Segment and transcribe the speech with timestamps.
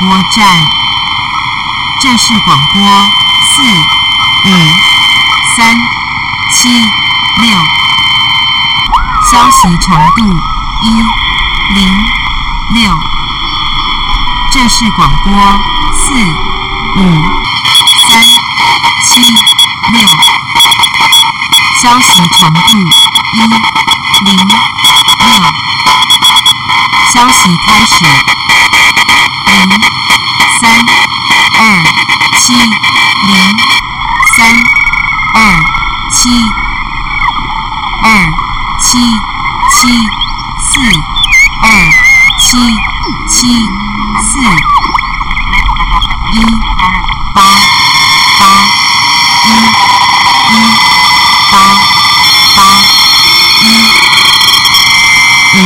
[0.00, 0.66] 播站，
[2.00, 2.80] 这是广播
[3.52, 3.62] 四
[4.46, 4.50] 五
[5.54, 5.76] 三
[6.52, 6.70] 七
[7.36, 7.48] 六，
[9.30, 10.24] 消息程度
[10.80, 10.88] 一
[11.74, 12.04] 零
[12.70, 12.96] 六，
[14.50, 15.32] 这是广播
[15.92, 16.14] 四
[16.96, 17.22] 五
[18.08, 18.22] 三
[19.04, 19.20] 七
[19.92, 20.08] 六，
[21.82, 22.78] 消息程度
[23.34, 23.40] 一
[24.24, 24.56] 零六，
[27.12, 28.06] 消息开始。
[29.66, 29.99] 零。
[30.60, 30.70] 三
[31.58, 31.82] 二
[32.38, 32.68] 七零
[34.36, 34.62] 三
[35.32, 35.64] 二
[36.12, 36.28] 七
[38.02, 38.26] 二
[38.80, 38.98] 七
[39.70, 39.88] 七
[40.68, 40.80] 四
[41.62, 41.64] 二
[42.40, 42.58] 七
[43.30, 43.48] 七
[44.22, 44.40] 四
[46.32, 46.44] 一
[46.76, 46.82] 八
[47.32, 48.60] 八
[49.46, 49.48] 一
[50.50, 50.54] 一
[51.50, 51.56] 八
[52.56, 52.58] 八
[53.62, 53.64] 一
[55.54, 55.58] 五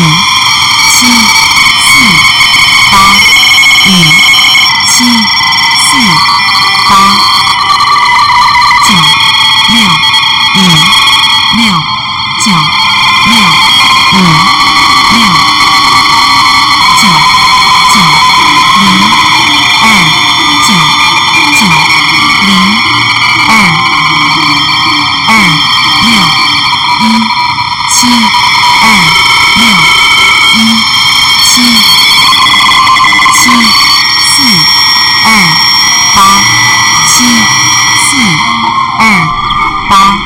[0.92, 1.06] 七
[1.82, 1.92] 四
[2.92, 2.94] 八
[3.86, 4.34] 五
[4.86, 5.04] 七
[5.80, 5.98] 四
[6.88, 6.92] 八
[8.84, 8.94] 九
[9.68, 9.76] 六
[10.54, 10.58] 五
[11.56, 11.60] 六
[12.44, 12.52] 九
[13.26, 13.34] 六
[14.12, 14.16] 五
[15.10, 15.18] 六
[16.96, 17.02] 九
[17.90, 17.94] 九
[18.80, 18.86] 零
[19.82, 19.84] 二
[20.62, 20.66] 九
[21.52, 21.60] 九
[22.46, 22.48] 零
[23.48, 23.50] 二
[25.26, 25.30] 二
[26.02, 26.06] 六
[27.00, 27.02] 一
[27.90, 27.96] 七
[28.82, 28.84] 二
[29.56, 29.62] 六
[30.54, 30.56] 一
[31.44, 31.52] 七
[33.32, 33.50] 七
[34.30, 34.34] 四
[35.24, 35.28] 二
[36.14, 36.18] 八
[37.08, 37.24] 七
[38.04, 38.16] 四
[38.98, 39.02] 二
[39.94, 40.23] 八二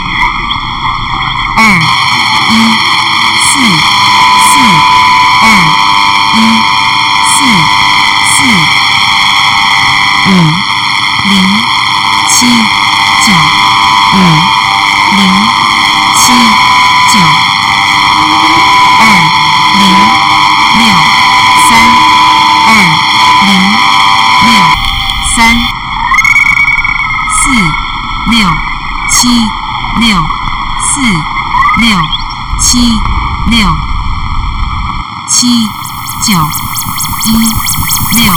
[38.12, 38.32] 六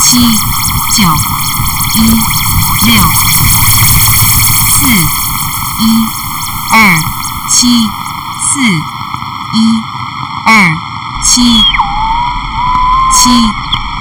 [0.00, 0.18] 七
[0.96, 1.08] 九
[1.96, 3.02] 一六
[4.70, 4.88] 四
[5.78, 6.06] 一
[6.72, 6.96] 二
[7.50, 7.68] 七
[8.48, 8.60] 四
[9.52, 9.82] 一
[10.46, 10.70] 二
[11.22, 11.42] 七
[13.14, 13.30] 七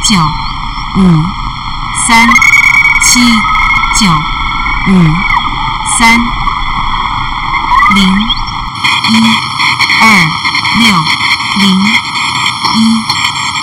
[0.10, 0.22] 九
[0.98, 1.24] 五
[2.08, 2.28] 三
[3.04, 3.20] 七
[4.00, 4.12] 九
[4.94, 5.14] 五
[6.00, 6.18] 三
[7.96, 8.08] 零
[9.10, 9.22] 一
[10.00, 10.26] 二
[10.80, 11.04] 六
[11.60, 11.78] 零
[12.76, 13.04] 一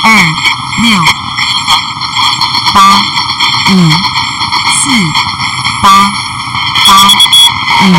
[0.05, 0.27] 二
[0.83, 1.18] 六
[2.73, 3.01] 八。
[3.71, 3.91] 五
[4.71, 4.91] 四。
[5.83, 6.11] 八。
[6.87, 7.29] 八。
[7.81, 7.95] 五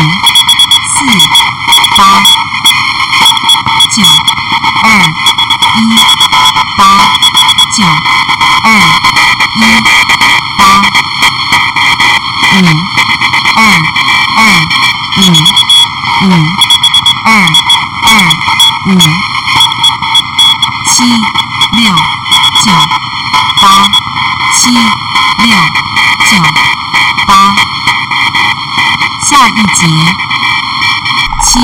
[0.86, 1.06] 四
[1.96, 2.22] 八
[3.90, 4.02] 九
[4.82, 4.86] 二
[5.76, 5.96] 一
[6.76, 6.80] 八
[7.74, 7.84] 九
[8.62, 8.66] 二
[9.54, 9.58] 一
[10.58, 10.60] 八
[12.52, 12.68] 五
[13.56, 13.58] 二
[14.36, 14.40] 二
[15.16, 15.20] 五
[16.22, 16.30] 五
[17.24, 17.28] 二
[18.02, 18.08] 二
[18.86, 18.88] 五
[20.90, 20.94] 七
[21.72, 21.82] 六
[22.62, 22.72] 九
[23.60, 23.64] 八
[24.54, 25.56] 七六
[26.26, 26.30] 九
[27.26, 27.54] 八
[29.26, 29.86] 下一节
[31.44, 31.60] 七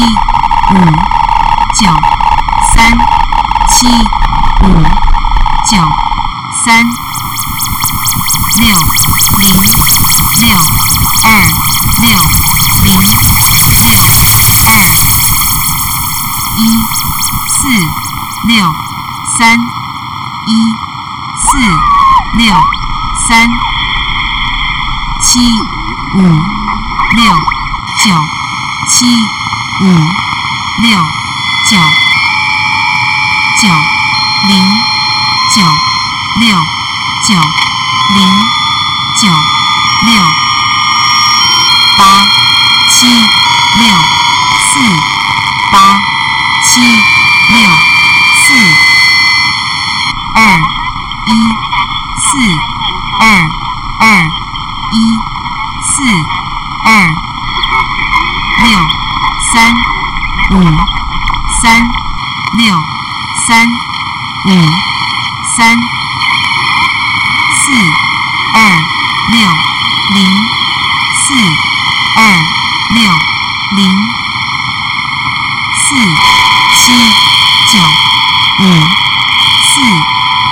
[0.71, 0.75] 五
[1.75, 1.87] 九
[2.75, 2.97] 三
[3.69, 3.87] 七
[4.63, 4.67] 五
[5.69, 5.77] 九
[6.65, 6.85] 三
[8.59, 8.77] 六
[9.39, 9.53] 零
[10.41, 10.57] 六
[11.25, 11.43] 二
[12.03, 12.19] 六
[12.85, 13.01] 零
[13.81, 13.99] 六
[14.65, 14.71] 二
[16.59, 16.79] 一
[17.51, 17.69] 四
[18.47, 18.65] 六
[19.37, 19.59] 三
[20.47, 20.55] 一
[21.43, 21.59] 四
[22.39, 22.55] 六
[23.29, 23.49] 三
[25.23, 25.41] 七
[26.15, 26.23] 五
[27.17, 27.35] 六
[28.05, 28.15] 九
[28.89, 29.07] 七
[29.81, 29.87] 五
[30.83, 30.99] 六
[31.69, 31.77] 九
[33.61, 33.69] 九
[34.47, 34.96] 零
[35.57, 35.63] 九
[36.39, 36.55] 六
[37.27, 37.35] 九
[38.15, 38.45] 零
[39.17, 39.29] 九
[40.03, 40.23] 六
[41.97, 42.29] 八
[42.91, 43.89] 七六
[44.61, 44.79] 四
[45.73, 45.99] 八
[46.63, 47.71] 七六
[48.43, 48.53] 四
[50.35, 50.61] 二
[51.25, 51.49] 一
[52.21, 52.39] 四
[53.19, 53.49] 二
[54.01, 54.23] 二
[54.93, 55.19] 一
[55.87, 56.03] 四
[56.85, 57.09] 二
[58.63, 58.87] 六
[59.55, 59.75] 三
[60.51, 60.77] 五
[61.63, 61.83] 三
[62.59, 62.79] 六
[63.49, 63.67] 三
[64.45, 64.97] 五
[65.57, 65.75] 三
[67.65, 67.73] 四
[68.53, 68.83] 二
[69.31, 69.41] 六
[70.13, 70.27] 零
[71.17, 71.35] 四
[72.15, 72.45] 二
[72.95, 73.11] 六
[73.75, 73.99] 零
[75.79, 75.95] 四
[76.77, 76.93] 七
[77.73, 77.79] 九
[78.61, 78.65] 五
[79.65, 79.81] 四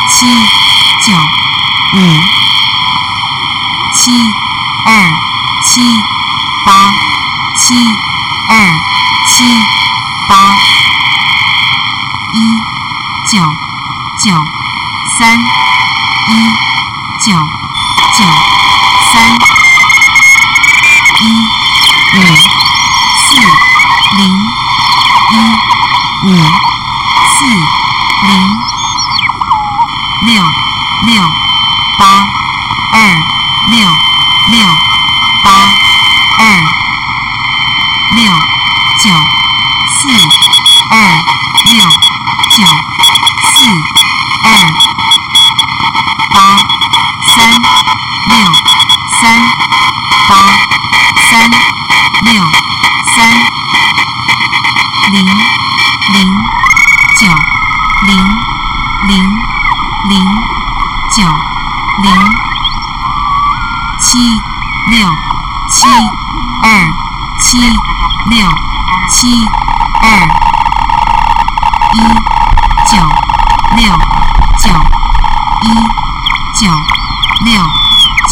[0.08, 0.26] 七
[1.02, 1.12] 九
[1.92, 2.00] 五
[3.92, 4.10] 七
[4.86, 5.12] 二
[5.74, 5.80] 七
[6.64, 6.88] 八
[7.58, 8.03] 七。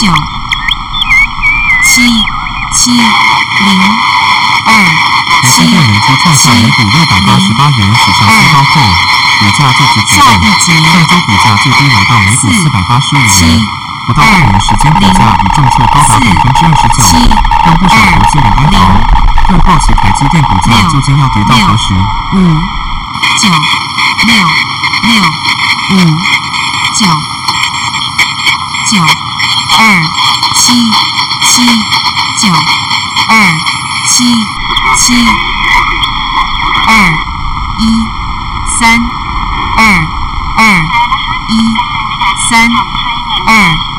[0.02, 0.10] 九
[1.84, 2.02] 七
[2.74, 3.70] 七零
[4.66, 4.68] 二
[5.46, 8.82] 七台积电累计创下每股六百八十八元史上新高后，
[9.38, 13.62] 股价就此启动，下一节上周股价最低来到每股四百八十五元，
[14.08, 17.30] 不到半年时间股价已重挫高达百分之二十九，七
[17.64, 18.74] 让不少投资人哀嚎，
[19.46, 21.94] 更好奇台积电股价究竟要跌到何时？
[22.34, 22.36] 五
[23.38, 23.46] 九
[24.26, 24.34] 六
[25.04, 25.14] 六
[25.90, 25.94] 五
[26.98, 27.06] 九
[28.90, 28.98] 九
[29.78, 30.02] 二
[30.56, 30.82] 七
[31.46, 31.66] 七
[32.40, 32.52] 九
[33.28, 33.54] 二
[34.08, 34.34] 七
[34.96, 35.14] 七
[36.86, 37.12] 二
[37.78, 37.86] 一
[38.78, 38.98] 三
[39.76, 40.06] 二
[40.56, 40.82] 二
[41.48, 41.74] 一
[42.50, 42.68] 三
[43.46, 43.91] 二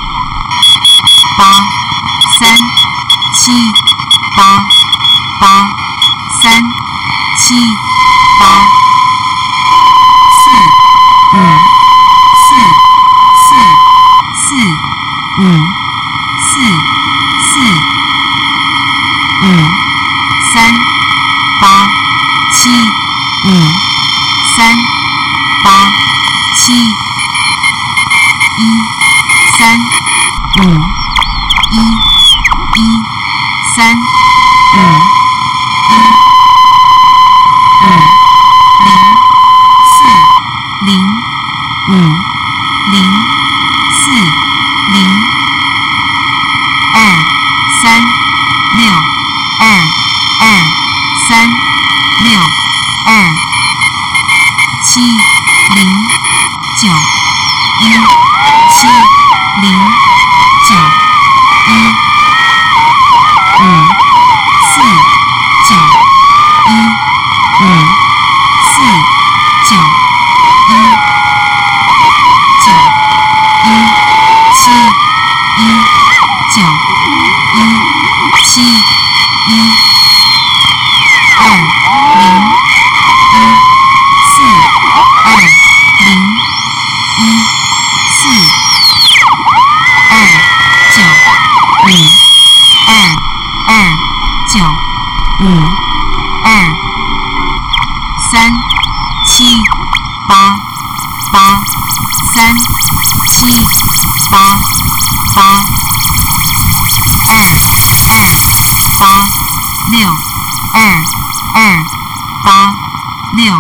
[113.36, 113.52] 六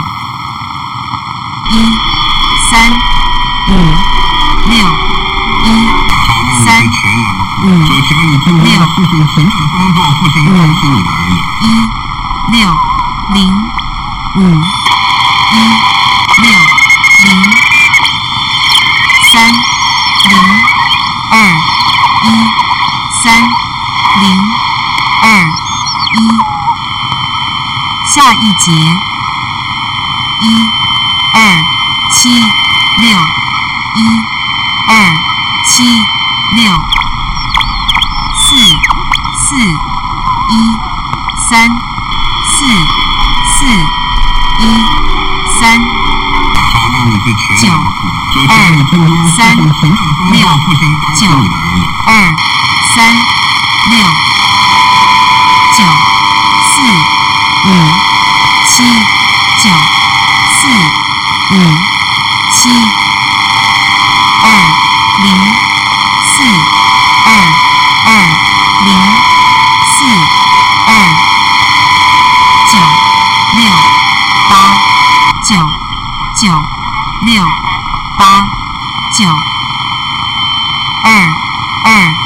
[1.71, 1.73] 一
[2.69, 2.91] 三
[3.69, 3.71] 五
[4.69, 4.77] 六
[5.63, 5.67] 一
[6.63, 6.85] 三
[7.63, 8.69] 五六
[11.61, 11.67] 一
[12.51, 12.55] 六
[13.33, 13.37] 零
[14.35, 14.39] 五
[15.49, 15.55] 一
[16.37, 16.45] 六
[17.23, 17.27] 零
[19.31, 19.33] 三
[20.29, 20.31] 零
[21.31, 21.35] 二
[22.23, 22.27] 一
[23.23, 23.25] 三
[24.21, 24.23] 零
[25.23, 25.25] 二
[26.13, 26.53] 一。
[28.13, 28.71] 下一节
[30.43, 30.45] 一
[31.33, 31.61] 二
[32.11, 33.09] 七六
[33.95, 33.99] 一
[34.89, 35.13] 二
[35.65, 35.83] 七
[36.55, 36.71] 六。
[38.45, 39.55] 四四
[40.49, 40.53] 一
[41.49, 41.69] 三
[42.49, 42.65] 四
[43.57, 43.65] 四
[44.59, 44.61] 一
[45.59, 45.79] 三。
[47.61, 47.69] 九
[48.47, 48.51] 二
[49.35, 49.55] 三
[50.31, 50.47] 六
[51.15, 51.27] 九
[52.05, 52.35] 二
[52.93, 53.15] 三
[53.89, 54.33] 六。
[55.75, 55.83] 九
[56.69, 56.81] 四
[57.65, 57.69] 五
[58.67, 58.83] 七
[60.63, 61.57] 四五
[62.53, 62.69] 七
[64.43, 64.47] 二
[65.21, 65.27] 零
[66.23, 66.41] 四
[67.25, 67.27] 二
[68.05, 68.09] 二
[68.85, 68.87] 零
[69.91, 70.05] 四
[70.87, 70.89] 二
[72.71, 72.73] 九
[73.57, 73.61] 六
[74.47, 74.51] 八
[75.43, 75.57] 九
[76.33, 76.47] 九
[77.25, 77.43] 六
[78.17, 78.41] 八
[79.11, 79.27] 九
[81.03, 81.27] 二
[81.83, 82.23] 二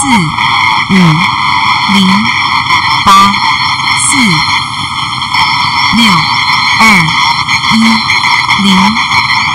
[0.00, 0.06] 四
[0.90, 0.94] 五
[1.92, 2.06] 零
[3.04, 3.32] 八
[4.08, 4.16] 四
[5.96, 6.12] 六
[6.78, 7.06] 二
[7.74, 7.78] 一
[8.62, 8.76] 零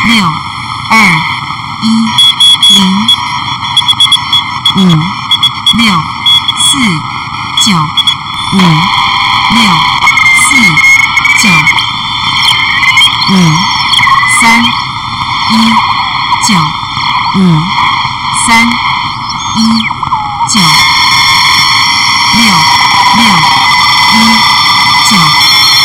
[0.06, 0.26] 六
[0.90, 1.00] 二
[1.82, 1.88] 一
[2.76, 3.08] 零
[4.76, 5.94] 五六
[6.58, 6.80] 四
[7.62, 7.78] 九
[8.54, 9.62] 五六
[10.42, 10.58] 四
[11.40, 11.50] 九
[13.30, 13.32] 五
[14.42, 14.64] 三
[15.52, 15.54] 一
[16.48, 16.56] 九
[17.36, 17.62] 五
[18.48, 18.66] 三
[19.56, 19.62] 一
[20.50, 20.60] 九
[22.34, 22.42] 六
[23.16, 23.24] 六
[24.12, 24.18] 一
[25.08, 25.18] 九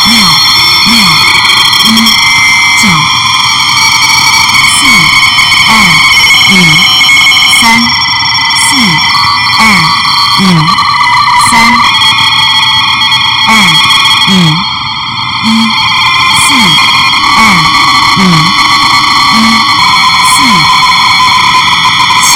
[0.07, 0.17] 六
[0.87, 0.97] 六
[1.85, 1.93] 一
[2.79, 2.89] 九
[4.81, 4.87] 四
[5.69, 5.71] 二
[6.49, 6.53] 五
[7.61, 7.99] 三
[8.61, 8.77] 四
[9.59, 9.63] 二
[10.41, 10.43] 五
[11.49, 11.53] 三
[13.47, 13.51] 二
[14.29, 14.33] 五
[15.45, 15.47] 一
[16.39, 16.55] 四
[17.37, 17.41] 二
[18.19, 18.21] 五
[19.35, 19.37] 一
[20.27, 20.37] 四
[22.25, 22.31] 七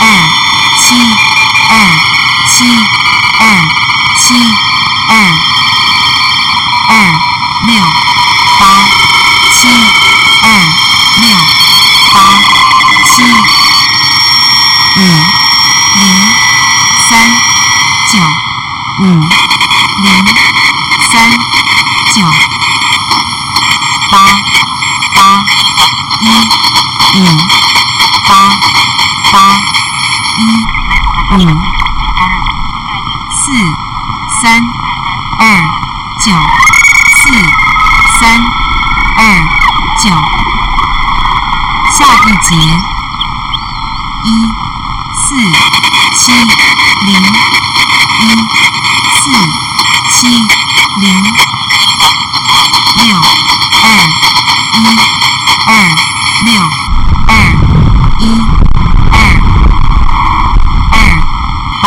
[0.00, 0.02] 二
[0.80, 0.86] 七
[1.68, 1.72] 二
[2.50, 2.56] 七
[3.38, 3.42] 二
[4.18, 4.24] 七
[5.08, 5.12] 二
[6.88, 6.92] 二
[7.66, 7.72] 六
[8.58, 8.62] 八
[9.52, 9.68] 七
[10.42, 10.44] 二
[11.20, 11.24] 六
[12.12, 12.16] 八
[13.04, 13.22] 七
[14.96, 15.00] 五
[15.94, 16.00] 零
[17.08, 17.12] 三
[18.10, 18.18] 九
[19.00, 19.02] 五
[20.02, 20.24] 零
[21.10, 21.30] 三
[22.14, 22.22] 九
[24.10, 24.14] 八
[25.14, 25.44] 八
[26.20, 26.22] 一
[27.18, 27.20] 五
[28.26, 28.30] 八
[29.32, 29.56] 八
[30.38, 30.40] 一
[31.34, 31.38] 五
[33.30, 33.60] 四四
[34.42, 34.60] 三
[35.38, 35.42] 二
[36.24, 36.32] 九
[37.14, 37.30] 四
[38.18, 38.44] 三
[39.16, 39.20] 二
[40.02, 40.10] 九，
[41.92, 42.50] 下一节
[44.24, 44.26] 一
[45.22, 45.22] 四
[46.16, 46.22] 七
[47.06, 47.08] 零
[48.18, 48.22] 一
[49.20, 49.22] 四
[50.10, 50.18] 七
[51.00, 51.04] 零
[52.96, 53.06] 六
[53.84, 53.86] 二
[54.72, 54.76] 一
[55.66, 55.70] 二
[56.44, 56.50] 六
[57.28, 57.30] 二
[58.18, 58.22] 一
[59.12, 59.14] 二
[60.90, 60.92] 二
[61.80, 61.86] 八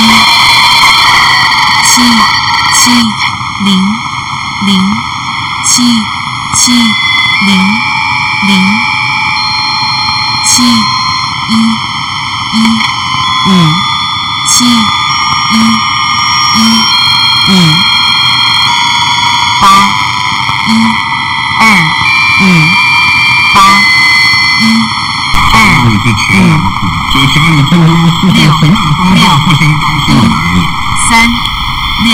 [1.83, 1.93] 七
[2.73, 2.83] 七
[3.63, 3.67] 零
[4.65, 4.69] 零
[5.65, 5.73] 七
[6.75, 7.55] 七零
[8.41, 8.51] 零
[10.45, 11.55] 七一
[12.51, 12.55] 一
[13.47, 13.49] 五
[14.49, 15.55] 七一
[16.53, 16.59] 一
[17.47, 17.51] 五
[19.61, 19.63] 八
[20.67, 20.69] 一
[21.59, 21.63] 二
[22.41, 22.43] 五
[23.53, 23.57] 八
[24.59, 24.61] 一
[25.53, 25.95] 二五
[27.13, 28.63] 九十二分钟四十分。
[31.07, 31.09] 三
[32.03, 32.11] 六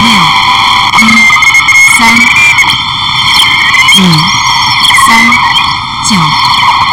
[0.00, 0.04] 一
[1.96, 2.00] 三
[3.96, 4.02] 五
[5.06, 5.30] 三
[6.02, 6.16] 九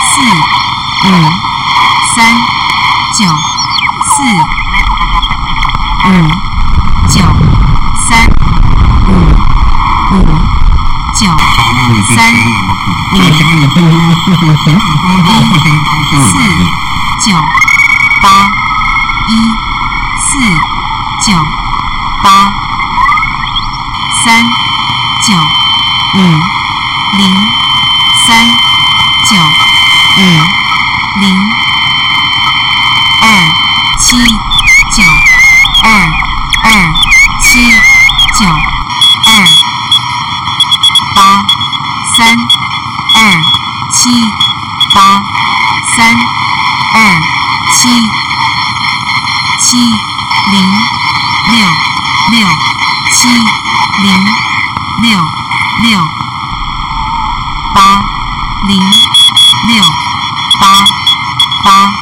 [0.06, 0.22] 四
[1.04, 1.12] 五
[2.16, 2.18] 三
[3.18, 3.26] 九
[4.06, 4.22] 四
[6.04, 6.10] 五
[7.08, 7.22] 九
[8.10, 8.28] 三
[9.08, 9.12] 五
[10.12, 10.24] 五
[11.20, 11.28] 九
[12.16, 12.34] 三
[13.14, 15.62] 有九十二分
[16.12, 16.82] 钟四。
[17.24, 17.32] 九
[18.20, 18.50] 八
[19.28, 19.36] 一
[20.18, 20.40] 四
[21.24, 21.38] 九
[22.24, 22.52] 八
[24.26, 24.44] 三
[25.22, 25.36] 九
[26.16, 26.20] 五
[27.20, 27.48] 零
[28.26, 28.48] 三
[29.30, 29.38] 九
[30.18, 30.22] 五
[31.22, 31.38] 零
[33.22, 33.54] 二
[34.00, 34.18] 七
[34.98, 35.04] 九
[35.84, 35.92] 二
[36.64, 36.90] 二
[37.52, 37.60] 七
[38.40, 38.48] 九
[39.26, 39.46] 二
[41.14, 41.44] 八
[42.16, 42.34] 三
[43.14, 43.42] 二
[43.92, 44.10] 七
[44.96, 45.20] 八
[45.98, 46.16] 三
[46.94, 47.22] 二
[47.74, 47.90] 七
[49.60, 49.78] 七
[50.50, 50.72] 零
[51.52, 51.68] 六
[52.32, 52.48] 六
[53.12, 53.28] 七
[54.02, 54.26] 零
[55.02, 55.20] 六
[55.84, 56.02] 六
[57.76, 58.00] 八
[58.66, 58.80] 零
[59.68, 59.84] 六
[60.58, 60.86] 八
[61.66, 62.01] 八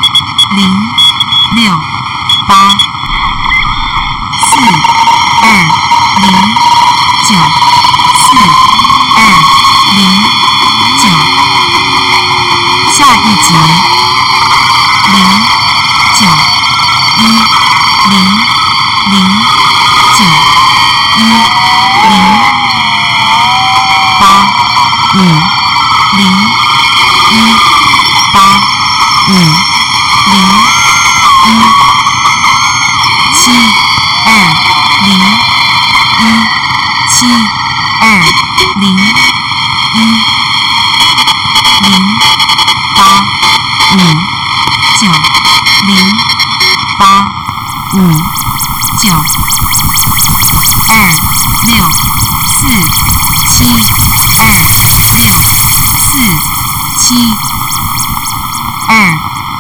[58.92, 58.98] 二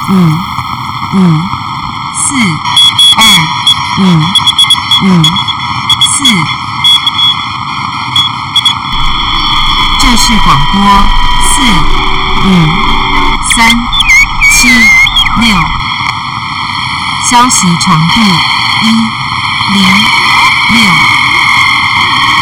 [0.09, 0.13] 五
[1.13, 1.17] 五
[2.17, 2.33] 四
[3.15, 3.21] 二
[3.99, 4.03] 五
[5.05, 5.23] 五
[6.01, 6.25] 四。
[9.99, 10.81] 这是广播
[11.43, 11.61] 四
[12.43, 12.49] 五
[13.55, 13.69] 三
[14.49, 14.67] 七
[15.41, 15.55] 六，
[17.29, 18.21] 消息长度
[18.81, 18.87] 一
[19.75, 19.83] 零
[20.69, 20.91] 六。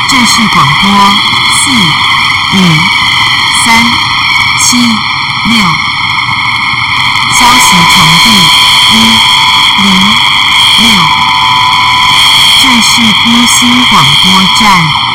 [0.07, 0.89] 这是广播
[1.51, 1.69] 四
[2.53, 2.57] 五
[3.65, 3.83] 三
[4.61, 4.77] 七
[5.49, 5.86] 六。
[7.69, 8.31] 请投币
[8.93, 8.95] 一
[9.83, 9.87] 零
[10.77, 10.87] 六，
[12.61, 14.25] 这是一星广播
[14.57, 14.97] 站。